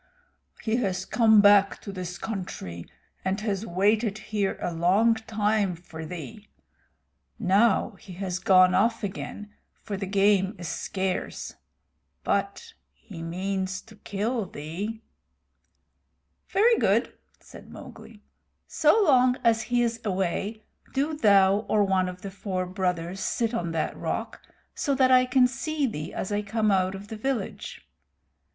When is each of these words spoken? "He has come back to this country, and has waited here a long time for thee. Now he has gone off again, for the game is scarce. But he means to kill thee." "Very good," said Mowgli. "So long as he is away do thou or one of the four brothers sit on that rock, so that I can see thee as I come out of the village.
"He 0.63 0.77
has 0.77 1.05
come 1.05 1.41
back 1.41 1.79
to 1.81 1.91
this 1.91 2.17
country, 2.17 2.87
and 3.23 3.39
has 3.41 3.67
waited 3.67 4.17
here 4.17 4.57
a 4.59 4.73
long 4.73 5.13
time 5.13 5.75
for 5.75 6.07
thee. 6.07 6.49
Now 7.37 7.91
he 7.99 8.13
has 8.13 8.39
gone 8.39 8.73
off 8.73 9.03
again, 9.03 9.53
for 9.83 9.97
the 9.97 10.07
game 10.07 10.55
is 10.57 10.67
scarce. 10.67 11.53
But 12.23 12.73
he 12.95 13.21
means 13.21 13.79
to 13.83 13.95
kill 13.95 14.47
thee." 14.47 15.03
"Very 16.47 16.79
good," 16.79 17.13
said 17.39 17.69
Mowgli. 17.69 18.23
"So 18.65 19.03
long 19.03 19.37
as 19.43 19.61
he 19.61 19.83
is 19.83 20.01
away 20.03 20.63
do 20.95 21.13
thou 21.15 21.57
or 21.69 21.83
one 21.83 22.09
of 22.09 22.23
the 22.23 22.31
four 22.31 22.65
brothers 22.65 23.19
sit 23.19 23.53
on 23.53 23.71
that 23.73 23.95
rock, 23.95 24.41
so 24.73 24.95
that 24.95 25.11
I 25.11 25.27
can 25.27 25.45
see 25.45 25.85
thee 25.85 26.11
as 26.11 26.31
I 26.31 26.41
come 26.41 26.71
out 26.71 26.95
of 26.95 27.09
the 27.09 27.17
village. 27.17 27.87